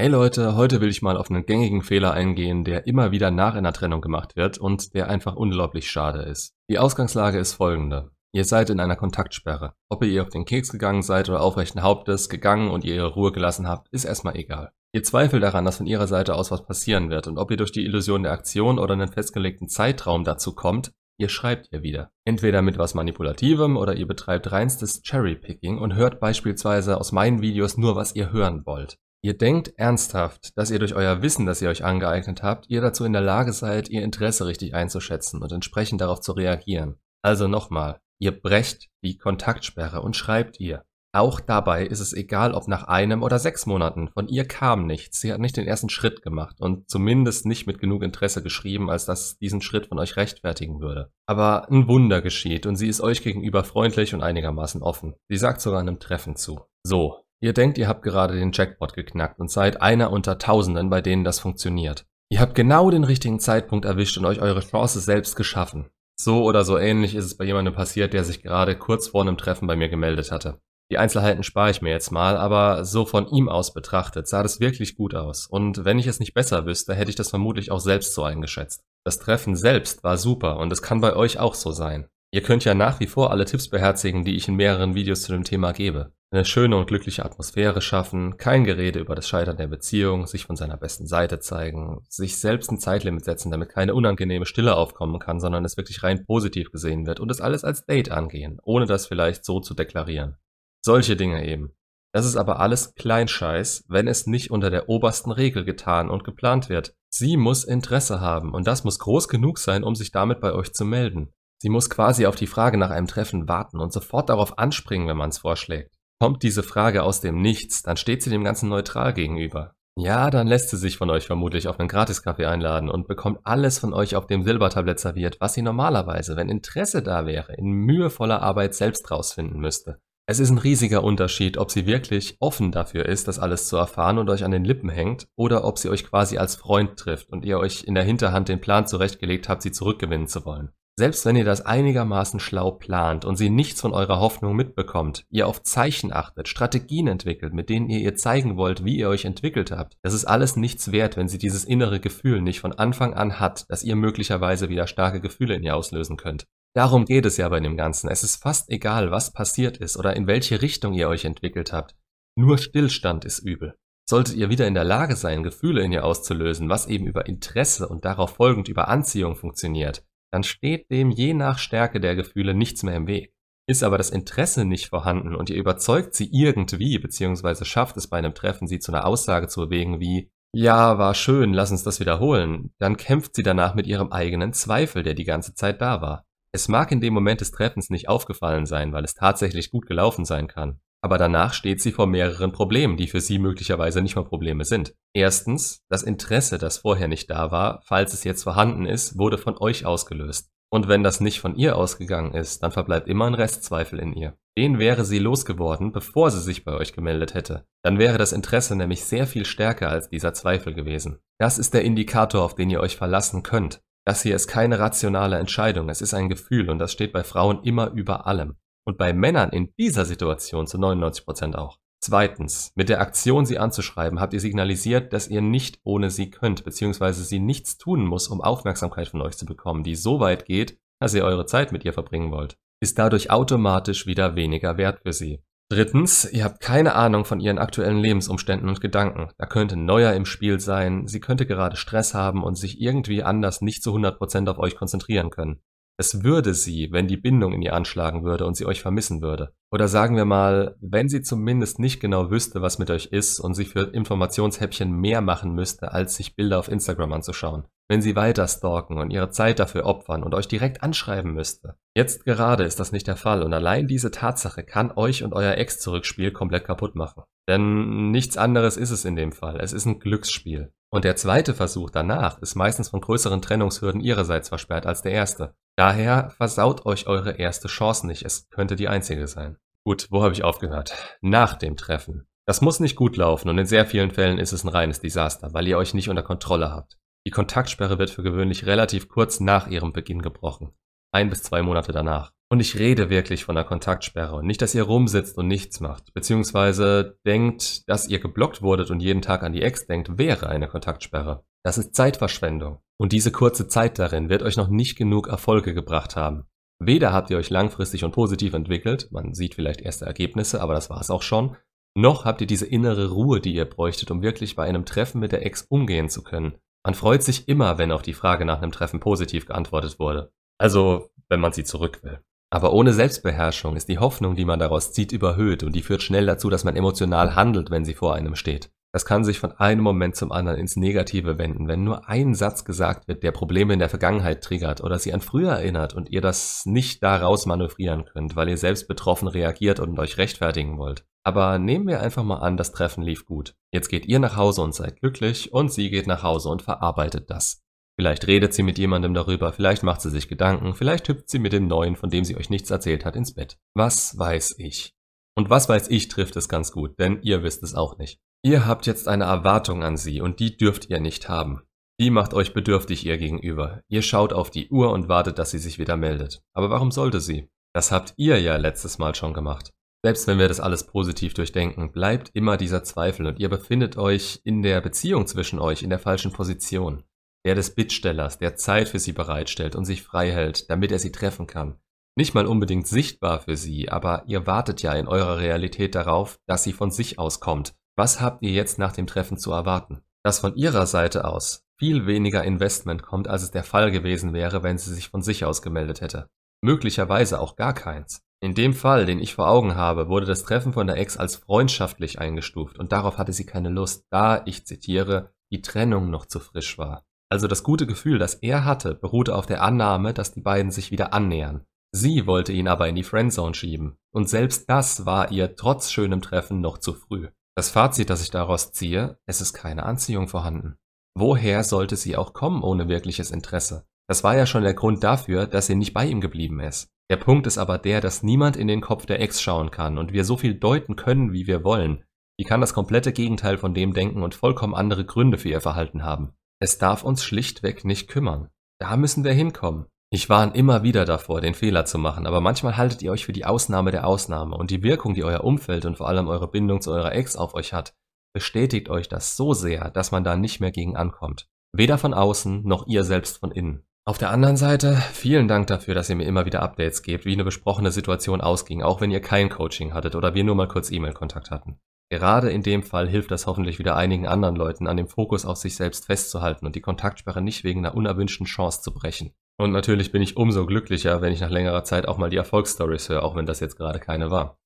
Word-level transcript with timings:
Hey 0.00 0.08
Leute, 0.08 0.56
heute 0.56 0.80
will 0.80 0.88
ich 0.88 1.02
mal 1.02 1.18
auf 1.18 1.28
einen 1.28 1.44
gängigen 1.44 1.82
Fehler 1.82 2.14
eingehen, 2.14 2.64
der 2.64 2.86
immer 2.86 3.10
wieder 3.10 3.30
nach 3.30 3.54
einer 3.54 3.74
Trennung 3.74 4.00
gemacht 4.00 4.34
wird 4.34 4.56
und 4.56 4.94
der 4.94 5.10
einfach 5.10 5.36
unglaublich 5.36 5.90
schade 5.90 6.22
ist. 6.22 6.54
Die 6.70 6.78
Ausgangslage 6.78 7.38
ist 7.38 7.52
folgende. 7.52 8.10
Ihr 8.32 8.46
seid 8.46 8.70
in 8.70 8.80
einer 8.80 8.96
Kontaktsperre. 8.96 9.74
Ob 9.90 10.02
ihr 10.02 10.22
auf 10.22 10.30
den 10.30 10.46
Keks 10.46 10.72
gegangen 10.72 11.02
seid 11.02 11.28
oder 11.28 11.42
aufrechten 11.42 11.82
Hauptes 11.82 12.30
gegangen 12.30 12.70
und 12.70 12.82
ihr 12.82 12.94
ihre 12.94 13.12
Ruhe 13.12 13.30
gelassen 13.30 13.68
habt, 13.68 13.88
ist 13.92 14.06
erstmal 14.06 14.36
egal. 14.36 14.72
Ihr 14.94 15.02
zweifelt 15.02 15.42
daran, 15.42 15.66
dass 15.66 15.76
von 15.76 15.86
ihrer 15.86 16.06
Seite 16.06 16.34
aus 16.34 16.50
was 16.50 16.64
passieren 16.64 17.10
wird 17.10 17.26
und 17.26 17.36
ob 17.36 17.50
ihr 17.50 17.58
durch 17.58 17.72
die 17.72 17.84
Illusion 17.84 18.22
der 18.22 18.32
Aktion 18.32 18.78
oder 18.78 18.94
einen 18.94 19.12
festgelegten 19.12 19.68
Zeitraum 19.68 20.24
dazu 20.24 20.54
kommt, 20.54 20.92
ihr 21.18 21.28
schreibt 21.28 21.68
ihr 21.72 21.82
wieder. 21.82 22.10
Entweder 22.24 22.62
mit 22.62 22.78
was 22.78 22.94
Manipulativem 22.94 23.76
oder 23.76 23.94
ihr 23.96 24.06
betreibt 24.06 24.50
reinstes 24.50 25.02
Cherrypicking 25.02 25.76
und 25.76 25.94
hört 25.94 26.20
beispielsweise 26.20 26.98
aus 26.98 27.12
meinen 27.12 27.42
Videos 27.42 27.76
nur, 27.76 27.96
was 27.96 28.16
ihr 28.16 28.32
hören 28.32 28.64
wollt. 28.64 28.96
Ihr 29.22 29.36
denkt 29.36 29.74
ernsthaft, 29.76 30.56
dass 30.56 30.70
ihr 30.70 30.78
durch 30.78 30.94
euer 30.94 31.20
Wissen, 31.20 31.44
das 31.44 31.60
ihr 31.60 31.68
euch 31.68 31.84
angeeignet 31.84 32.42
habt, 32.42 32.70
ihr 32.70 32.80
dazu 32.80 33.04
in 33.04 33.12
der 33.12 33.20
Lage 33.20 33.52
seid, 33.52 33.90
ihr 33.90 34.02
Interesse 34.02 34.46
richtig 34.46 34.74
einzuschätzen 34.74 35.42
und 35.42 35.52
entsprechend 35.52 36.00
darauf 36.00 36.20
zu 36.20 36.32
reagieren. 36.32 36.98
Also 37.22 37.46
nochmal, 37.46 38.00
ihr 38.18 38.32
brecht 38.32 38.88
die 39.04 39.18
Kontaktsperre 39.18 40.00
und 40.00 40.16
schreibt 40.16 40.58
ihr. 40.58 40.84
Auch 41.12 41.40
dabei 41.40 41.84
ist 41.86 41.98
es 41.98 42.12
egal, 42.12 42.54
ob 42.54 42.68
nach 42.68 42.84
einem 42.84 43.24
oder 43.24 43.40
sechs 43.40 43.66
Monaten. 43.66 44.08
Von 44.14 44.28
ihr 44.28 44.46
kam 44.46 44.86
nichts. 44.86 45.20
Sie 45.20 45.32
hat 45.32 45.40
nicht 45.40 45.56
den 45.56 45.66
ersten 45.66 45.88
Schritt 45.88 46.22
gemacht 46.22 46.60
und 46.60 46.88
zumindest 46.88 47.46
nicht 47.46 47.66
mit 47.66 47.80
genug 47.80 48.04
Interesse 48.04 48.44
geschrieben, 48.44 48.88
als 48.88 49.06
dass 49.06 49.36
diesen 49.36 49.60
Schritt 49.60 49.88
von 49.88 49.98
euch 49.98 50.16
rechtfertigen 50.16 50.80
würde. 50.80 51.10
Aber 51.26 51.68
ein 51.68 51.88
Wunder 51.88 52.22
geschieht 52.22 52.64
und 52.64 52.76
sie 52.76 52.88
ist 52.88 53.00
euch 53.00 53.22
gegenüber 53.22 53.64
freundlich 53.64 54.14
und 54.14 54.22
einigermaßen 54.22 54.82
offen. 54.82 55.16
Sie 55.28 55.36
sagt 55.36 55.60
sogar 55.60 55.80
einem 55.80 55.98
Treffen 55.98 56.36
zu. 56.36 56.60
So, 56.84 57.24
Ihr 57.42 57.54
denkt, 57.54 57.78
ihr 57.78 57.88
habt 57.88 58.02
gerade 58.02 58.34
den 58.34 58.52
Jackpot 58.52 58.92
geknackt 58.92 59.40
und 59.40 59.50
seid 59.50 59.80
einer 59.80 60.12
unter 60.12 60.38
Tausenden, 60.38 60.90
bei 60.90 61.00
denen 61.00 61.24
das 61.24 61.38
funktioniert. 61.38 62.04
Ihr 62.28 62.40
habt 62.40 62.54
genau 62.54 62.90
den 62.90 63.04
richtigen 63.04 63.40
Zeitpunkt 63.40 63.86
erwischt 63.86 64.18
und 64.18 64.26
euch 64.26 64.40
eure 64.40 64.60
Chance 64.60 65.00
selbst 65.00 65.36
geschaffen. 65.36 65.88
So 66.20 66.44
oder 66.44 66.64
so 66.64 66.76
ähnlich 66.76 67.14
ist 67.14 67.24
es 67.24 67.36
bei 67.38 67.44
jemandem 67.44 67.74
passiert, 67.74 68.12
der 68.12 68.24
sich 68.24 68.42
gerade 68.42 68.76
kurz 68.76 69.08
vor 69.08 69.22
einem 69.22 69.38
Treffen 69.38 69.66
bei 69.66 69.74
mir 69.74 69.88
gemeldet 69.88 70.30
hatte. 70.30 70.60
Die 70.92 70.98
Einzelheiten 70.98 71.42
spare 71.42 71.70
ich 71.70 71.82
mir 71.82 71.90
jetzt 71.90 72.10
mal, 72.10 72.36
aber 72.36 72.84
so 72.84 73.06
von 73.06 73.26
ihm 73.28 73.48
aus 73.48 73.72
betrachtet 73.72 74.28
sah 74.28 74.42
das 74.42 74.60
wirklich 74.60 74.96
gut 74.96 75.14
aus. 75.14 75.46
Und 75.46 75.84
wenn 75.84 75.98
ich 75.98 76.06
es 76.06 76.20
nicht 76.20 76.34
besser 76.34 76.66
wüsste, 76.66 76.94
hätte 76.94 77.10
ich 77.10 77.16
das 77.16 77.30
vermutlich 77.30 77.70
auch 77.70 77.80
selbst 77.80 78.12
so 78.12 78.22
eingeschätzt. 78.22 78.82
Das 79.04 79.18
Treffen 79.18 79.56
selbst 79.56 80.04
war 80.04 80.18
super 80.18 80.58
und 80.58 80.70
es 80.72 80.82
kann 80.82 81.00
bei 81.00 81.16
euch 81.16 81.38
auch 81.38 81.54
so 81.54 81.70
sein. 81.70 82.06
Ihr 82.32 82.42
könnt 82.42 82.64
ja 82.64 82.74
nach 82.74 83.00
wie 83.00 83.06
vor 83.06 83.30
alle 83.30 83.44
Tipps 83.46 83.68
beherzigen, 83.68 84.24
die 84.24 84.36
ich 84.36 84.46
in 84.46 84.56
mehreren 84.56 84.94
Videos 84.94 85.22
zu 85.22 85.32
dem 85.32 85.44
Thema 85.44 85.72
gebe. 85.72 86.12
Eine 86.32 86.44
schöne 86.44 86.76
und 86.76 86.86
glückliche 86.86 87.24
Atmosphäre 87.24 87.80
schaffen, 87.80 88.36
kein 88.36 88.62
Gerede 88.62 89.00
über 89.00 89.16
das 89.16 89.26
Scheitern 89.26 89.56
der 89.56 89.66
Beziehung, 89.66 90.28
sich 90.28 90.44
von 90.44 90.54
seiner 90.54 90.76
besten 90.76 91.08
Seite 91.08 91.40
zeigen, 91.40 92.04
sich 92.08 92.38
selbst 92.38 92.70
ein 92.70 92.78
Zeitlimit 92.78 93.24
setzen, 93.24 93.50
damit 93.50 93.70
keine 93.70 93.96
unangenehme 93.96 94.46
Stille 94.46 94.76
aufkommen 94.76 95.18
kann, 95.18 95.40
sondern 95.40 95.64
es 95.64 95.76
wirklich 95.76 96.04
rein 96.04 96.24
positiv 96.24 96.70
gesehen 96.70 97.04
wird 97.04 97.18
und 97.18 97.32
es 97.32 97.40
alles 97.40 97.64
als 97.64 97.84
Date 97.84 98.12
angehen, 98.12 98.60
ohne 98.62 98.86
das 98.86 99.08
vielleicht 99.08 99.44
so 99.44 99.58
zu 99.58 99.74
deklarieren. 99.74 100.36
Solche 100.82 101.16
Dinge 101.16 101.44
eben. 101.44 101.74
Das 102.12 102.24
ist 102.24 102.36
aber 102.36 102.60
alles 102.60 102.94
Kleinscheiß, 102.94 103.86
wenn 103.88 104.06
es 104.06 104.28
nicht 104.28 104.52
unter 104.52 104.70
der 104.70 104.88
obersten 104.88 105.32
Regel 105.32 105.64
getan 105.64 106.08
und 106.08 106.22
geplant 106.22 106.68
wird. 106.68 106.94
Sie 107.08 107.36
muss 107.36 107.64
Interesse 107.64 108.20
haben 108.20 108.54
und 108.54 108.68
das 108.68 108.84
muss 108.84 109.00
groß 109.00 109.26
genug 109.26 109.58
sein, 109.58 109.82
um 109.82 109.96
sich 109.96 110.12
damit 110.12 110.40
bei 110.40 110.52
euch 110.52 110.72
zu 110.74 110.84
melden. 110.84 111.32
Sie 111.58 111.70
muss 111.70 111.90
quasi 111.90 112.26
auf 112.26 112.36
die 112.36 112.46
Frage 112.46 112.78
nach 112.78 112.90
einem 112.90 113.08
Treffen 113.08 113.48
warten 113.48 113.80
und 113.80 113.92
sofort 113.92 114.28
darauf 114.28 114.58
anspringen, 114.58 115.08
wenn 115.08 115.16
man 115.16 115.30
es 115.30 115.38
vorschlägt. 115.38 115.99
Kommt 116.22 116.42
diese 116.42 116.62
Frage 116.62 117.02
aus 117.02 117.22
dem 117.22 117.40
Nichts, 117.40 117.82
dann 117.82 117.96
steht 117.96 118.22
sie 118.22 118.28
dem 118.28 118.44
Ganzen 118.44 118.68
neutral 118.68 119.14
gegenüber. 119.14 119.74
Ja, 119.96 120.28
dann 120.28 120.46
lässt 120.46 120.68
sie 120.68 120.76
sich 120.76 120.98
von 120.98 121.08
euch 121.08 121.26
vermutlich 121.26 121.66
auf 121.66 121.80
einen 121.80 121.88
Gratiskaffee 121.88 122.44
einladen 122.44 122.90
und 122.90 123.08
bekommt 123.08 123.40
alles 123.44 123.78
von 123.78 123.94
euch 123.94 124.14
auf 124.14 124.26
dem 124.26 124.42
Silbertablett 124.42 125.00
serviert, 125.00 125.38
was 125.40 125.54
sie 125.54 125.62
normalerweise, 125.62 126.36
wenn 126.36 126.50
Interesse 126.50 127.02
da 127.02 127.24
wäre, 127.24 127.54
in 127.54 127.70
mühevoller 127.70 128.42
Arbeit 128.42 128.74
selbst 128.74 129.10
rausfinden 129.10 129.60
müsste. 129.60 129.98
Es 130.26 130.40
ist 130.40 130.50
ein 130.50 130.58
riesiger 130.58 131.02
Unterschied, 131.02 131.56
ob 131.56 131.70
sie 131.70 131.86
wirklich 131.86 132.36
offen 132.38 132.70
dafür 132.70 133.06
ist, 133.06 133.26
das 133.26 133.38
alles 133.38 133.66
zu 133.66 133.78
erfahren 133.78 134.18
und 134.18 134.28
euch 134.28 134.44
an 134.44 134.50
den 134.50 134.64
Lippen 134.64 134.90
hängt, 134.90 135.26
oder 135.36 135.64
ob 135.64 135.78
sie 135.78 135.88
euch 135.88 136.04
quasi 136.04 136.36
als 136.36 136.54
Freund 136.54 136.98
trifft 136.98 137.30
und 137.30 137.46
ihr 137.46 137.58
euch 137.58 137.84
in 137.84 137.94
der 137.94 138.04
Hinterhand 138.04 138.50
den 138.50 138.60
Plan 138.60 138.86
zurechtgelegt 138.86 139.48
habt, 139.48 139.62
sie 139.62 139.72
zurückgewinnen 139.72 140.28
zu 140.28 140.44
wollen. 140.44 140.70
Selbst 141.00 141.24
wenn 141.24 141.34
ihr 141.34 141.46
das 141.46 141.64
einigermaßen 141.64 142.40
schlau 142.40 142.72
plant 142.72 143.24
und 143.24 143.36
sie 143.36 143.48
nichts 143.48 143.80
von 143.80 143.94
eurer 143.94 144.20
Hoffnung 144.20 144.54
mitbekommt, 144.54 145.24
ihr 145.30 145.46
auf 145.46 145.62
Zeichen 145.62 146.12
achtet, 146.12 146.46
Strategien 146.46 147.06
entwickelt, 147.06 147.54
mit 147.54 147.70
denen 147.70 147.88
ihr 147.88 148.00
ihr 148.00 148.16
zeigen 148.16 148.58
wollt, 148.58 148.84
wie 148.84 148.98
ihr 148.98 149.08
euch 149.08 149.24
entwickelt 149.24 149.70
habt, 149.70 149.96
das 150.02 150.12
ist 150.12 150.26
alles 150.26 150.56
nichts 150.56 150.92
wert, 150.92 151.16
wenn 151.16 151.26
sie 151.26 151.38
dieses 151.38 151.64
innere 151.64 152.00
Gefühl 152.00 152.42
nicht 152.42 152.60
von 152.60 152.74
Anfang 152.74 153.14
an 153.14 153.40
hat, 153.40 153.64
dass 153.70 153.82
ihr 153.82 153.96
möglicherweise 153.96 154.68
wieder 154.68 154.86
starke 154.86 155.22
Gefühle 155.22 155.54
in 155.54 155.62
ihr 155.62 155.74
auslösen 155.74 156.18
könnt. 156.18 156.44
Darum 156.74 157.06
geht 157.06 157.24
es 157.24 157.38
ja 157.38 157.48
bei 157.48 157.60
dem 157.60 157.78
Ganzen. 157.78 158.10
Es 158.10 158.22
ist 158.22 158.36
fast 158.36 158.68
egal, 158.68 159.10
was 159.10 159.32
passiert 159.32 159.78
ist 159.78 159.96
oder 159.96 160.14
in 160.14 160.26
welche 160.26 160.60
Richtung 160.60 160.92
ihr 160.92 161.08
euch 161.08 161.24
entwickelt 161.24 161.72
habt. 161.72 161.96
Nur 162.36 162.58
Stillstand 162.58 163.24
ist 163.24 163.38
übel. 163.38 163.74
Solltet 164.06 164.36
ihr 164.36 164.50
wieder 164.50 164.66
in 164.66 164.74
der 164.74 164.84
Lage 164.84 165.16
sein, 165.16 165.44
Gefühle 165.44 165.82
in 165.82 165.92
ihr 165.92 166.04
auszulösen, 166.04 166.68
was 166.68 166.88
eben 166.88 167.06
über 167.06 167.24
Interesse 167.24 167.88
und 167.88 168.04
darauf 168.04 168.34
folgend 168.34 168.68
über 168.68 168.88
Anziehung 168.88 169.34
funktioniert, 169.34 170.04
dann 170.30 170.42
steht 170.42 170.90
dem 170.90 171.10
je 171.10 171.34
nach 171.34 171.58
Stärke 171.58 172.00
der 172.00 172.16
Gefühle 172.16 172.54
nichts 172.54 172.82
mehr 172.82 172.96
im 172.96 173.06
Weg. 173.06 173.34
Ist 173.68 173.82
aber 173.82 173.98
das 173.98 174.10
Interesse 174.10 174.64
nicht 174.64 174.88
vorhanden 174.88 175.34
und 175.34 175.50
ihr 175.50 175.56
überzeugt 175.56 176.14
sie 176.14 176.28
irgendwie, 176.32 176.98
beziehungsweise 176.98 177.64
schafft 177.64 177.96
es 177.96 178.08
bei 178.08 178.18
einem 178.18 178.34
Treffen, 178.34 178.66
sie 178.66 178.80
zu 178.80 178.92
einer 178.92 179.06
Aussage 179.06 179.48
zu 179.48 179.60
bewegen 179.60 180.00
wie, 180.00 180.30
ja, 180.52 180.98
war 180.98 181.14
schön, 181.14 181.54
lass 181.54 181.70
uns 181.70 181.84
das 181.84 182.00
wiederholen, 182.00 182.74
dann 182.78 182.96
kämpft 182.96 183.36
sie 183.36 183.44
danach 183.44 183.74
mit 183.74 183.86
ihrem 183.86 184.10
eigenen 184.10 184.52
Zweifel, 184.52 185.04
der 185.04 185.14
die 185.14 185.24
ganze 185.24 185.54
Zeit 185.54 185.80
da 185.80 186.02
war. 186.02 186.24
Es 186.52 186.66
mag 186.66 186.90
in 186.90 187.00
dem 187.00 187.14
Moment 187.14 187.40
des 187.40 187.52
Treffens 187.52 187.90
nicht 187.90 188.08
aufgefallen 188.08 188.66
sein, 188.66 188.92
weil 188.92 189.04
es 189.04 189.14
tatsächlich 189.14 189.70
gut 189.70 189.86
gelaufen 189.86 190.24
sein 190.24 190.48
kann. 190.48 190.80
Aber 191.02 191.16
danach 191.16 191.54
steht 191.54 191.80
sie 191.80 191.92
vor 191.92 192.06
mehreren 192.06 192.52
Problemen, 192.52 192.96
die 192.96 193.08
für 193.08 193.20
sie 193.20 193.38
möglicherweise 193.38 194.02
nicht 194.02 194.16
mal 194.16 194.24
Probleme 194.24 194.64
sind. 194.64 194.94
Erstens, 195.14 195.82
das 195.88 196.02
Interesse, 196.02 196.58
das 196.58 196.78
vorher 196.78 197.08
nicht 197.08 197.30
da 197.30 197.50
war, 197.50 197.82
falls 197.86 198.12
es 198.12 198.24
jetzt 198.24 198.42
vorhanden 198.42 198.86
ist, 198.86 199.18
wurde 199.18 199.38
von 199.38 199.56
euch 199.58 199.86
ausgelöst. 199.86 200.50
Und 200.72 200.86
wenn 200.86 201.02
das 201.02 201.20
nicht 201.20 201.40
von 201.40 201.56
ihr 201.56 201.76
ausgegangen 201.76 202.32
ist, 202.32 202.62
dann 202.62 202.70
verbleibt 202.70 203.08
immer 203.08 203.26
ein 203.26 203.34
Restzweifel 203.34 203.98
in 203.98 204.12
ihr. 204.12 204.36
Den 204.56 204.78
wäre 204.78 205.04
sie 205.04 205.18
losgeworden, 205.18 205.90
bevor 205.90 206.30
sie 206.30 206.40
sich 206.40 206.64
bei 206.64 206.74
euch 206.74 206.92
gemeldet 206.92 207.34
hätte. 207.34 207.66
Dann 207.82 207.98
wäre 207.98 208.18
das 208.18 208.32
Interesse 208.32 208.76
nämlich 208.76 209.04
sehr 209.04 209.26
viel 209.26 209.44
stärker 209.44 209.88
als 209.88 210.10
dieser 210.10 210.32
Zweifel 210.32 210.74
gewesen. 210.74 211.18
Das 211.38 211.58
ist 211.58 211.74
der 211.74 211.82
Indikator, 211.82 212.42
auf 212.42 212.54
den 212.54 212.70
ihr 212.70 212.80
euch 212.80 212.96
verlassen 212.96 213.42
könnt. 213.42 213.80
Das 214.06 214.22
hier 214.22 214.36
ist 214.36 214.46
keine 214.46 214.78
rationale 214.78 215.38
Entscheidung, 215.38 215.88
es 215.88 216.00
ist 216.00 216.14
ein 216.14 216.28
Gefühl 216.28 216.70
und 216.70 216.78
das 216.78 216.92
steht 216.92 217.12
bei 217.12 217.22
Frauen 217.22 217.62
immer 217.64 217.90
über 217.90 218.26
allem. 218.26 218.56
Und 218.86 218.98
bei 218.98 219.12
Männern 219.12 219.50
in 219.50 219.72
dieser 219.78 220.04
Situation 220.04 220.66
zu 220.66 220.78
99% 220.78 221.54
auch. 221.54 221.78
Zweitens, 222.02 222.72
mit 222.76 222.88
der 222.88 223.02
Aktion 223.02 223.44
sie 223.44 223.58
anzuschreiben, 223.58 224.20
habt 224.20 224.32
ihr 224.32 224.40
signalisiert, 224.40 225.12
dass 225.12 225.28
ihr 225.28 225.42
nicht 225.42 225.80
ohne 225.84 226.10
sie 226.10 226.30
könnt, 226.30 226.64
beziehungsweise 226.64 227.24
sie 227.24 227.40
nichts 227.40 227.76
tun 227.76 228.06
muss, 228.06 228.28
um 228.28 228.40
Aufmerksamkeit 228.40 229.08
von 229.08 229.20
euch 229.20 229.36
zu 229.36 229.44
bekommen, 229.44 229.82
die 229.82 229.96
so 229.96 230.18
weit 230.18 230.46
geht, 230.46 230.78
dass 230.98 231.14
ihr 231.14 231.24
eure 231.24 231.44
Zeit 231.44 231.72
mit 231.72 231.84
ihr 231.84 231.92
verbringen 231.92 232.30
wollt. 232.30 232.56
Ist 232.82 232.98
dadurch 232.98 233.30
automatisch 233.30 234.06
wieder 234.06 234.34
weniger 234.34 234.78
wert 234.78 235.00
für 235.02 235.12
sie. 235.12 235.42
Drittens, 235.70 236.24
ihr 236.24 236.42
habt 236.42 236.60
keine 236.60 236.96
Ahnung 236.96 237.24
von 237.24 237.38
ihren 237.38 237.58
aktuellen 237.58 237.98
Lebensumständen 237.98 238.68
und 238.68 238.80
Gedanken. 238.80 239.30
Da 239.38 239.46
könnte 239.46 239.76
Neuer 239.76 240.14
im 240.14 240.24
Spiel 240.24 240.58
sein, 240.58 241.06
sie 241.06 241.20
könnte 241.20 241.46
gerade 241.46 241.76
Stress 241.76 242.12
haben 242.12 242.42
und 242.42 242.56
sich 242.56 242.80
irgendwie 242.80 243.22
anders 243.22 243.60
nicht 243.60 243.82
zu 243.82 243.94
100% 243.94 244.48
auf 244.50 244.58
euch 244.58 244.74
konzentrieren 244.74 245.30
können. 245.30 245.60
Es 246.00 246.24
würde 246.24 246.54
sie, 246.54 246.88
wenn 246.92 247.08
die 247.08 247.18
Bindung 247.18 247.52
in 247.52 247.60
ihr 247.60 247.74
anschlagen 247.74 248.24
würde 248.24 248.46
und 248.46 248.56
sie 248.56 248.64
euch 248.64 248.80
vermissen 248.80 249.20
würde. 249.20 249.52
Oder 249.70 249.86
sagen 249.86 250.16
wir 250.16 250.24
mal, 250.24 250.76
wenn 250.80 251.10
sie 251.10 251.20
zumindest 251.20 251.78
nicht 251.78 252.00
genau 252.00 252.30
wüsste, 252.30 252.62
was 252.62 252.78
mit 252.78 252.90
euch 252.90 253.08
ist 253.08 253.38
und 253.38 253.52
sie 253.52 253.66
für 253.66 253.92
Informationshäppchen 253.92 254.90
mehr 254.90 255.20
machen 255.20 255.54
müsste, 255.54 255.92
als 255.92 256.16
sich 256.16 256.36
Bilder 256.36 256.58
auf 256.58 256.70
Instagram 256.70 257.12
anzuschauen. 257.12 257.66
Wenn 257.86 258.00
sie 258.00 258.16
weiter 258.16 258.48
stalken 258.48 258.96
und 258.96 259.10
ihre 259.10 259.28
Zeit 259.28 259.58
dafür 259.58 259.84
opfern 259.84 260.22
und 260.22 260.34
euch 260.34 260.48
direkt 260.48 260.82
anschreiben 260.82 261.34
müsste. 261.34 261.76
Jetzt 261.94 262.24
gerade 262.24 262.64
ist 262.64 262.80
das 262.80 262.92
nicht 262.92 263.06
der 263.06 263.16
Fall 263.16 263.42
und 263.42 263.52
allein 263.52 263.86
diese 263.86 264.10
Tatsache 264.10 264.64
kann 264.64 264.92
euch 264.92 265.22
und 265.22 265.34
euer 265.34 265.58
Ex-Zurückspiel 265.58 266.30
komplett 266.30 266.64
kaputt 266.64 266.94
machen. 266.94 267.24
Denn 267.46 268.10
nichts 268.10 268.38
anderes 268.38 268.78
ist 268.78 268.90
es 268.90 269.04
in 269.04 269.16
dem 269.16 269.32
Fall. 269.32 269.60
Es 269.60 269.74
ist 269.74 269.84
ein 269.84 269.98
Glücksspiel. 269.98 270.72
Und 270.92 271.04
der 271.04 271.16
zweite 271.16 271.54
Versuch 271.54 271.90
danach 271.90 272.38
ist 272.42 272.56
meistens 272.56 272.88
von 272.88 273.00
größeren 273.00 273.40
Trennungshürden 273.40 274.00
ihrerseits 274.00 274.48
versperrt 274.48 274.86
als 274.86 275.02
der 275.02 275.12
erste. 275.12 275.54
Daher 275.76 276.30
versaut 276.30 276.84
euch 276.84 277.06
eure 277.06 277.32
erste 277.32 277.68
Chance 277.68 278.06
nicht, 278.06 278.24
es 278.24 278.48
könnte 278.50 278.76
die 278.76 278.88
einzige 278.88 279.28
sein. 279.28 279.56
Gut, 279.84 280.08
wo 280.10 280.22
habe 280.22 280.34
ich 280.34 280.44
aufgehört? 280.44 280.92
Nach 281.20 281.54
dem 281.54 281.76
Treffen. 281.76 282.26
Das 282.46 282.60
muss 282.60 282.80
nicht 282.80 282.96
gut 282.96 283.16
laufen 283.16 283.48
und 283.48 283.58
in 283.58 283.66
sehr 283.66 283.86
vielen 283.86 284.10
Fällen 284.10 284.38
ist 284.38 284.52
es 284.52 284.64
ein 284.64 284.68
reines 284.68 285.00
Desaster, 285.00 285.54
weil 285.54 285.68
ihr 285.68 285.78
euch 285.78 285.94
nicht 285.94 286.08
unter 286.08 286.24
Kontrolle 286.24 286.70
habt. 286.70 286.98
Die 287.26 287.30
Kontaktsperre 287.30 287.98
wird 287.98 288.10
für 288.10 288.22
gewöhnlich 288.22 288.66
relativ 288.66 289.08
kurz 289.08 289.40
nach 289.40 289.68
ihrem 289.68 289.92
Beginn 289.92 290.22
gebrochen. 290.22 290.72
Ein 291.12 291.30
bis 291.30 291.42
zwei 291.42 291.62
Monate 291.62 291.92
danach. 291.92 292.32
Und 292.52 292.58
ich 292.58 292.76
rede 292.78 293.10
wirklich 293.10 293.44
von 293.44 293.56
einer 293.56 293.66
Kontaktsperre 293.66 294.34
und 294.34 294.46
nicht, 294.46 294.60
dass 294.60 294.74
ihr 294.74 294.82
rumsitzt 294.82 295.38
und 295.38 295.46
nichts 295.46 295.78
macht, 295.78 296.12
beziehungsweise 296.14 297.16
denkt, 297.24 297.88
dass 297.88 298.08
ihr 298.08 298.18
geblockt 298.18 298.60
wurdet 298.60 298.90
und 298.90 299.00
jeden 299.00 299.22
Tag 299.22 299.44
an 299.44 299.52
die 299.52 299.62
Ex 299.62 299.86
denkt, 299.86 300.18
wäre 300.18 300.48
eine 300.48 300.66
Kontaktsperre. 300.66 301.44
Das 301.64 301.78
ist 301.78 301.94
Zeitverschwendung. 301.94 302.80
Und 302.98 303.12
diese 303.12 303.30
kurze 303.30 303.68
Zeit 303.68 304.00
darin 304.00 304.28
wird 304.30 304.42
euch 304.42 304.56
noch 304.56 304.68
nicht 304.68 304.96
genug 304.96 305.28
Erfolge 305.28 305.74
gebracht 305.74 306.16
haben. 306.16 306.44
Weder 306.80 307.12
habt 307.12 307.30
ihr 307.30 307.36
euch 307.36 307.50
langfristig 307.50 308.02
und 308.02 308.12
positiv 308.12 308.52
entwickelt, 308.54 309.12
man 309.12 309.32
sieht 309.32 309.54
vielleicht 309.54 309.82
erste 309.82 310.06
Ergebnisse, 310.06 310.60
aber 310.60 310.74
das 310.74 310.90
war 310.90 311.00
es 311.00 311.10
auch 311.10 311.22
schon, 311.22 311.56
noch 311.96 312.24
habt 312.24 312.40
ihr 312.40 312.46
diese 312.46 312.66
innere 312.66 313.10
Ruhe, 313.10 313.40
die 313.40 313.54
ihr 313.54 313.64
bräuchtet, 313.64 314.10
um 314.10 314.22
wirklich 314.22 314.56
bei 314.56 314.64
einem 314.64 314.84
Treffen 314.84 315.20
mit 315.20 315.32
der 315.32 315.44
Ex 315.44 315.66
umgehen 315.68 316.08
zu 316.08 316.22
können. 316.22 316.54
Man 316.84 316.94
freut 316.94 317.22
sich 317.22 317.46
immer, 317.48 317.78
wenn 317.78 317.92
auf 317.92 318.02
die 318.02 318.14
Frage 318.14 318.44
nach 318.44 318.62
einem 318.62 318.72
Treffen 318.72 319.00
positiv 319.00 319.46
geantwortet 319.46 319.98
wurde. 319.98 320.32
Also, 320.58 321.10
wenn 321.28 321.40
man 321.40 321.52
sie 321.52 321.64
zurück 321.64 322.02
will. 322.02 322.20
Aber 322.50 322.72
ohne 322.72 322.92
Selbstbeherrschung 322.92 323.76
ist 323.76 323.88
die 323.88 323.98
Hoffnung, 323.98 324.34
die 324.34 324.44
man 324.44 324.58
daraus 324.58 324.92
zieht, 324.92 325.12
überhöht 325.12 325.62
und 325.62 325.74
die 325.74 325.82
führt 325.82 326.02
schnell 326.02 326.26
dazu, 326.26 326.50
dass 326.50 326.64
man 326.64 326.74
emotional 326.74 327.36
handelt, 327.36 327.70
wenn 327.70 327.84
sie 327.84 327.94
vor 327.94 328.14
einem 328.14 328.34
steht. 328.34 328.70
Das 328.92 329.04
kann 329.04 329.22
sich 329.22 329.38
von 329.38 329.52
einem 329.52 329.84
Moment 329.84 330.16
zum 330.16 330.32
anderen 330.32 330.58
ins 330.58 330.74
Negative 330.74 331.38
wenden, 331.38 331.68
wenn 331.68 331.84
nur 331.84 332.08
ein 332.08 332.34
Satz 332.34 332.64
gesagt 332.64 333.06
wird, 333.06 333.22
der 333.22 333.30
Probleme 333.30 333.72
in 333.72 333.78
der 333.78 333.88
Vergangenheit 333.88 334.42
triggert 334.42 334.82
oder 334.82 334.98
sie 334.98 335.14
an 335.14 335.20
früher 335.20 335.52
erinnert 335.52 335.94
und 335.94 336.10
ihr 336.10 336.20
das 336.20 336.66
nicht 336.66 337.00
daraus 337.04 337.46
manövrieren 337.46 338.04
könnt, 338.04 338.34
weil 338.34 338.48
ihr 338.48 338.56
selbst 338.56 338.88
betroffen 338.88 339.28
reagiert 339.28 339.78
und 339.78 339.96
euch 340.00 340.18
rechtfertigen 340.18 340.76
wollt. 340.76 341.04
Aber 341.22 341.60
nehmen 341.60 341.86
wir 341.86 342.00
einfach 342.00 342.24
mal 342.24 342.38
an, 342.38 342.56
das 342.56 342.72
Treffen 342.72 343.02
lief 343.02 343.26
gut. 343.26 343.54
Jetzt 343.70 343.90
geht 343.90 344.06
ihr 344.06 344.18
nach 344.18 344.36
Hause 344.36 344.62
und 344.62 344.74
seid 344.74 344.98
glücklich 344.98 345.52
und 345.52 345.72
sie 345.72 345.88
geht 345.90 346.08
nach 346.08 346.24
Hause 346.24 346.48
und 346.48 346.62
verarbeitet 346.62 347.30
das. 347.30 347.62
Vielleicht 348.00 348.26
redet 348.26 348.54
sie 348.54 348.62
mit 348.62 348.78
jemandem 348.78 349.12
darüber, 349.12 349.52
vielleicht 349.52 349.82
macht 349.82 350.00
sie 350.00 350.08
sich 350.08 350.26
Gedanken, 350.26 350.74
vielleicht 350.74 351.06
hüpft 351.06 351.28
sie 351.28 351.38
mit 351.38 351.52
dem 351.52 351.66
Neuen, 351.66 351.96
von 351.96 352.08
dem 352.08 352.24
sie 352.24 352.34
euch 352.34 352.48
nichts 352.48 352.70
erzählt 352.70 353.04
hat, 353.04 353.14
ins 353.14 353.34
Bett. 353.34 353.58
Was 353.74 354.18
weiß 354.18 354.54
ich? 354.56 354.94
Und 355.36 355.50
was 355.50 355.68
weiß 355.68 355.88
ich 355.90 356.08
trifft 356.08 356.34
es 356.36 356.48
ganz 356.48 356.72
gut, 356.72 356.98
denn 356.98 357.20
ihr 357.20 357.42
wisst 357.42 357.62
es 357.62 357.74
auch 357.74 357.98
nicht. 357.98 358.18
Ihr 358.42 358.64
habt 358.64 358.86
jetzt 358.86 359.06
eine 359.06 359.24
Erwartung 359.24 359.82
an 359.82 359.98
sie 359.98 360.22
und 360.22 360.40
die 360.40 360.56
dürft 360.56 360.88
ihr 360.88 360.98
nicht 360.98 361.28
haben. 361.28 361.60
Die 362.00 362.08
macht 362.08 362.32
euch 362.32 362.54
bedürftig 362.54 363.04
ihr 363.04 363.18
gegenüber. 363.18 363.82
Ihr 363.88 364.00
schaut 364.00 364.32
auf 364.32 364.48
die 364.50 364.70
Uhr 364.70 364.92
und 364.92 365.10
wartet, 365.10 365.38
dass 365.38 365.50
sie 365.50 365.58
sich 365.58 365.78
wieder 365.78 365.98
meldet. 365.98 366.40
Aber 366.54 366.70
warum 366.70 366.92
sollte 366.92 367.20
sie? 367.20 367.50
Das 367.74 367.92
habt 367.92 368.14
ihr 368.16 368.40
ja 368.40 368.56
letztes 368.56 368.96
Mal 368.96 369.14
schon 369.14 369.34
gemacht. 369.34 369.74
Selbst 370.02 370.26
wenn 370.26 370.38
wir 370.38 370.48
das 370.48 370.60
alles 370.60 370.86
positiv 370.86 371.34
durchdenken, 371.34 371.92
bleibt 371.92 372.30
immer 372.32 372.56
dieser 372.56 372.82
Zweifel 372.82 373.26
und 373.26 373.38
ihr 373.38 373.50
befindet 373.50 373.98
euch 373.98 374.40
in 374.44 374.62
der 374.62 374.80
Beziehung 374.80 375.26
zwischen 375.26 375.58
euch 375.58 375.82
in 375.82 375.90
der 375.90 375.98
falschen 375.98 376.32
Position. 376.32 377.04
Der 377.44 377.54
des 377.54 377.74
Bittstellers, 377.74 378.38
der 378.38 378.56
Zeit 378.56 378.88
für 378.88 378.98
sie 378.98 379.12
bereitstellt 379.12 379.74
und 379.74 379.84
sich 379.84 380.02
frei 380.02 380.30
hält, 380.30 380.70
damit 380.70 380.92
er 380.92 380.98
sie 380.98 381.12
treffen 381.12 381.46
kann. 381.46 381.78
Nicht 382.16 382.34
mal 382.34 382.46
unbedingt 382.46 382.86
sichtbar 382.86 383.40
für 383.40 383.56
sie, 383.56 383.88
aber 383.88 384.24
ihr 384.26 384.46
wartet 384.46 384.82
ja 384.82 384.92
in 384.92 385.08
eurer 385.08 385.38
Realität 385.38 385.94
darauf, 385.94 386.38
dass 386.46 386.64
sie 386.64 386.72
von 386.72 386.90
sich 386.90 387.18
aus 387.18 387.40
kommt 387.40 387.74
was 388.00 388.18
habt 388.18 388.42
ihr 388.42 388.50
jetzt 388.50 388.78
nach 388.78 388.92
dem 388.92 389.06
Treffen 389.06 389.36
zu 389.36 389.52
erwarten? 389.52 390.00
Dass 390.22 390.38
von 390.38 390.54
ihrer 390.54 390.86
Seite 390.86 391.26
aus 391.26 391.66
viel 391.78 392.06
weniger 392.06 392.42
Investment 392.44 393.02
kommt, 393.02 393.28
als 393.28 393.42
es 393.42 393.50
der 393.50 393.62
Fall 393.62 393.90
gewesen 393.90 394.32
wäre, 394.32 394.62
wenn 394.62 394.78
sie 394.78 394.94
sich 394.94 395.10
von 395.10 395.20
sich 395.20 395.44
aus 395.44 395.60
gemeldet 395.60 396.00
hätte. 396.00 396.30
Möglicherweise 396.62 397.38
auch 397.38 397.56
gar 397.56 397.74
keins. 397.74 398.22
In 398.42 398.54
dem 398.54 398.72
Fall, 398.72 399.04
den 399.04 399.20
ich 399.20 399.34
vor 399.34 399.50
Augen 399.50 399.74
habe, 399.74 400.08
wurde 400.08 400.24
das 400.24 400.44
Treffen 400.44 400.72
von 400.72 400.86
der 400.86 400.96
Ex 400.96 401.18
als 401.18 401.36
freundschaftlich 401.36 402.18
eingestuft 402.18 402.78
und 402.78 402.90
darauf 402.90 403.18
hatte 403.18 403.34
sie 403.34 403.44
keine 403.44 403.68
Lust, 403.68 404.06
da, 404.08 404.42
ich 404.46 404.66
zitiere, 404.66 405.34
die 405.52 405.60
Trennung 405.60 406.08
noch 406.08 406.24
zu 406.24 406.40
frisch 406.40 406.78
war. 406.78 407.04
Also 407.30 407.46
das 407.46 407.62
gute 407.62 407.86
Gefühl, 407.86 408.18
das 408.18 408.34
er 408.34 408.64
hatte, 408.64 408.94
beruhte 408.94 409.36
auf 409.36 409.46
der 409.46 409.62
Annahme, 409.62 410.12
dass 410.12 410.32
die 410.32 410.40
beiden 410.40 410.72
sich 410.72 410.90
wieder 410.90 411.14
annähern. 411.14 411.64
Sie 411.92 412.26
wollte 412.26 412.52
ihn 412.52 412.68
aber 412.68 412.88
in 412.88 412.94
die 412.94 413.04
Friendzone 413.04 413.54
schieben. 413.54 413.96
Und 414.12 414.28
selbst 414.28 414.68
das 414.68 415.06
war 415.06 415.30
ihr 415.30 415.56
trotz 415.56 415.90
schönem 415.90 416.22
Treffen 416.22 416.60
noch 416.60 416.78
zu 416.78 416.92
früh. 416.92 417.28
Das 417.56 417.70
Fazit, 417.70 418.10
das 418.10 418.22
ich 418.22 418.30
daraus 418.30 418.72
ziehe, 418.72 419.18
es 419.26 419.40
ist 419.40 419.52
keine 419.52 419.84
Anziehung 419.84 420.28
vorhanden. 420.28 420.76
Woher 421.16 421.64
sollte 421.64 421.96
sie 421.96 422.16
auch 422.16 422.32
kommen 422.32 422.62
ohne 422.62 422.88
wirkliches 422.88 423.30
Interesse? 423.30 423.86
Das 424.08 424.24
war 424.24 424.36
ja 424.36 424.46
schon 424.46 424.62
der 424.62 424.74
Grund 424.74 425.04
dafür, 425.04 425.46
dass 425.46 425.66
sie 425.66 425.74
nicht 425.74 425.92
bei 425.92 426.06
ihm 426.06 426.20
geblieben 426.20 426.60
ist. 426.60 426.88
Der 427.10 427.16
Punkt 427.16 427.46
ist 427.46 427.58
aber 427.58 427.78
der, 427.78 428.00
dass 428.00 428.22
niemand 428.22 428.56
in 428.56 428.68
den 428.68 428.80
Kopf 428.80 429.06
der 429.06 429.20
Ex 429.20 429.42
schauen 429.42 429.70
kann 429.72 429.98
und 429.98 430.12
wir 430.12 430.24
so 430.24 430.36
viel 430.36 430.54
deuten 430.54 430.94
können, 430.94 431.32
wie 431.32 431.48
wir 431.48 431.64
wollen. 431.64 432.04
Die 432.38 432.44
kann 432.44 432.60
das 432.60 432.72
komplette 432.72 433.12
Gegenteil 433.12 433.58
von 433.58 433.74
dem 433.74 433.92
denken 433.92 434.22
und 434.22 434.34
vollkommen 434.34 434.74
andere 434.74 435.04
Gründe 435.04 435.36
für 435.36 435.48
ihr 435.48 435.60
Verhalten 435.60 436.04
haben. 436.04 436.32
Es 436.62 436.76
darf 436.76 437.02
uns 437.02 437.24
schlichtweg 437.24 437.84
nicht 437.84 438.08
kümmern. 438.08 438.50
Da 438.78 438.96
müssen 438.96 439.24
wir 439.24 439.32
hinkommen. 439.32 439.86
Ich 440.12 440.28
warne 440.28 440.54
immer 440.54 440.82
wieder 440.82 441.04
davor, 441.04 441.40
den 441.40 441.54
Fehler 441.54 441.86
zu 441.86 441.96
machen, 441.96 442.26
aber 442.26 442.40
manchmal 442.40 442.76
haltet 442.76 443.00
ihr 443.00 443.12
euch 443.12 443.24
für 443.24 443.32
die 443.32 443.44
Ausnahme 443.44 443.92
der 443.92 444.06
Ausnahme 444.06 444.56
und 444.56 444.70
die 444.70 444.82
Wirkung, 444.82 445.14
die 445.14 445.24
euer 445.24 445.44
Umfeld 445.44 445.86
und 445.86 445.96
vor 445.96 446.08
allem 446.08 446.28
eure 446.28 446.50
Bindung 446.50 446.80
zu 446.80 446.90
eurer 446.90 447.14
Ex 447.14 447.36
auf 447.36 447.54
euch 447.54 447.72
hat, 447.72 447.94
bestätigt 448.34 448.90
euch 448.90 449.08
das 449.08 449.36
so 449.36 449.54
sehr, 449.54 449.90
dass 449.90 450.10
man 450.10 450.24
da 450.24 450.36
nicht 450.36 450.60
mehr 450.60 450.72
gegen 450.72 450.96
ankommt. 450.96 451.48
Weder 451.72 451.96
von 451.96 452.12
außen 452.12 452.62
noch 452.66 452.88
ihr 452.88 453.04
selbst 453.04 453.38
von 453.38 453.52
innen. 453.52 453.84
Auf 454.04 454.18
der 454.18 454.30
anderen 454.30 454.56
Seite, 454.56 454.96
vielen 455.12 455.46
Dank 455.46 455.68
dafür, 455.68 455.94
dass 455.94 456.10
ihr 456.10 456.16
mir 456.16 456.26
immer 456.26 456.44
wieder 456.44 456.62
Updates 456.62 457.02
gebt, 457.02 457.24
wie 457.24 457.34
eine 457.34 457.44
besprochene 457.44 457.92
Situation 457.92 458.40
ausging, 458.40 458.82
auch 458.82 459.00
wenn 459.00 459.12
ihr 459.12 459.20
kein 459.20 459.48
Coaching 459.48 459.94
hattet 459.94 460.16
oder 460.16 460.34
wir 460.34 460.42
nur 460.42 460.56
mal 460.56 460.68
kurz 460.68 460.90
E-Mail-Kontakt 460.90 461.50
hatten. 461.50 461.78
Gerade 462.10 462.50
in 462.50 462.62
dem 462.62 462.82
Fall 462.82 463.08
hilft 463.08 463.30
das 463.30 463.46
hoffentlich 463.46 463.78
wieder 463.78 463.96
einigen 463.96 464.26
anderen 464.26 464.56
Leuten, 464.56 464.88
an 464.88 464.96
dem 464.96 465.06
Fokus 465.06 465.46
auf 465.46 465.58
sich 465.58 465.76
selbst 465.76 466.06
festzuhalten 466.06 466.66
und 466.66 466.74
die 466.74 466.80
Kontaktsperre 466.80 467.40
nicht 467.40 467.62
wegen 467.62 467.86
einer 467.86 467.94
unerwünschten 467.94 468.46
Chance 468.46 468.82
zu 468.82 468.92
brechen. 468.92 469.32
Und 469.58 469.70
natürlich 469.70 470.10
bin 470.10 470.20
ich 470.20 470.36
umso 470.36 470.66
glücklicher, 470.66 471.22
wenn 471.22 471.32
ich 471.32 471.40
nach 471.40 471.50
längerer 471.50 471.84
Zeit 471.84 472.08
auch 472.08 472.18
mal 472.18 472.30
die 472.30 472.36
Erfolgsstories 472.36 473.08
höre, 473.08 473.22
auch 473.22 473.36
wenn 473.36 473.46
das 473.46 473.60
jetzt 473.60 473.76
gerade 473.76 474.00
keine 474.00 474.30
war. 474.30 474.58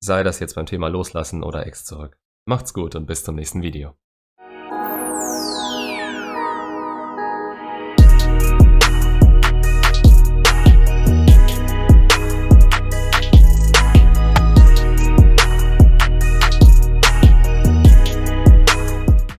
Sei 0.00 0.22
das 0.22 0.38
jetzt 0.38 0.54
beim 0.54 0.66
Thema 0.66 0.88
Loslassen 0.88 1.42
oder 1.42 1.66
Ex 1.66 1.84
zurück. 1.84 2.16
Macht's 2.46 2.72
gut 2.72 2.94
und 2.94 3.06
bis 3.06 3.24
zum 3.24 3.34
nächsten 3.34 3.62
Video. 3.62 3.94